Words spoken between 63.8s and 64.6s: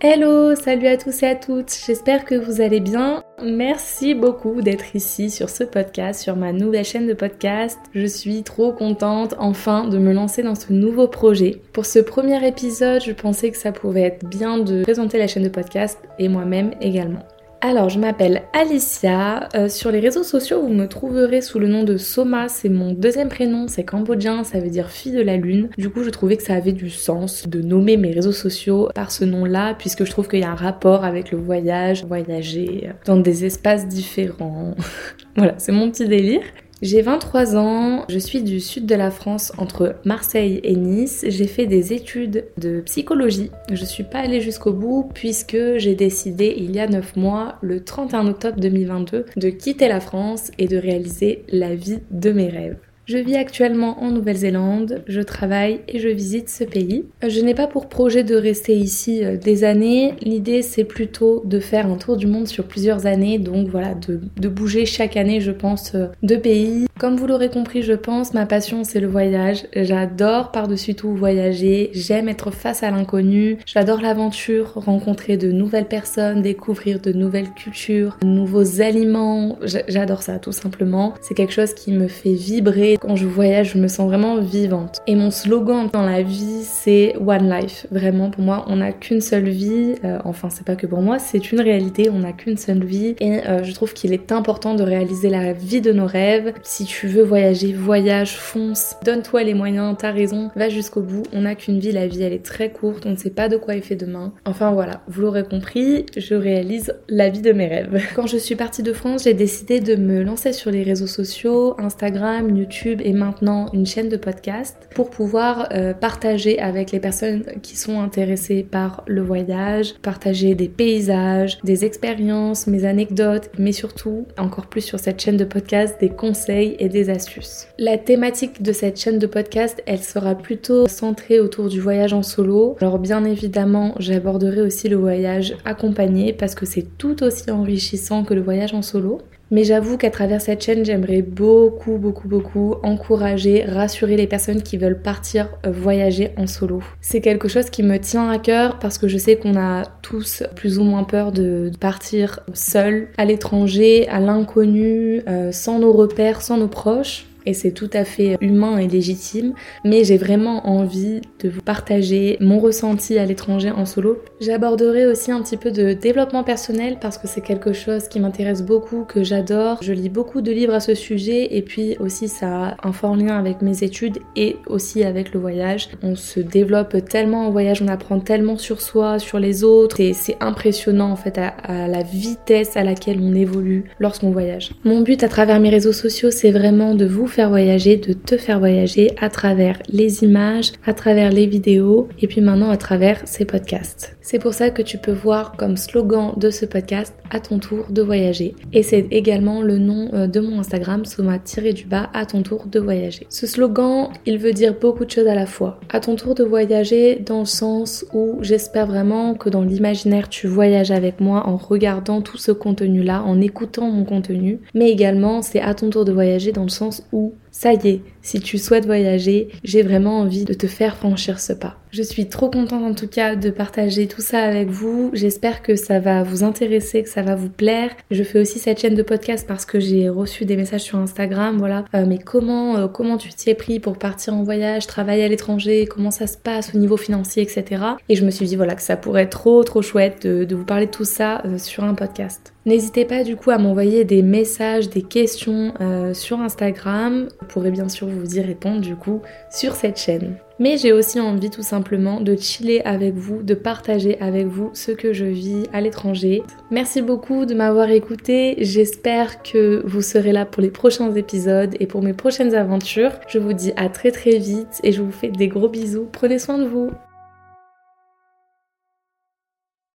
de,